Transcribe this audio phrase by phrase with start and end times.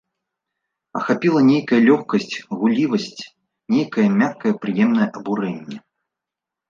[0.99, 3.23] Ахапіла нейкая лёгкасць, гуллівасць,
[3.77, 5.77] нейкае мяккае, прыемнае абурэнне.